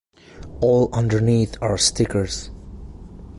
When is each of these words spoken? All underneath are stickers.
All 0.61 0.89
underneath 0.95 1.57
are 1.61 1.77
stickers. 1.77 2.49